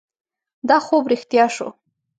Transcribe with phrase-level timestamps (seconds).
[0.67, 1.67] دا خوب رښتیا شو.